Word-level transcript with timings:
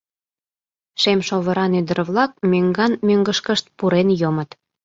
Шем 1.01 1.19
шовыран 1.27 1.71
ӱдыр-влак 1.79 2.31
мӧҥган-мӧҥгышкышт 2.51 3.65
пурен 3.77 4.07
йомыт. 4.21 4.49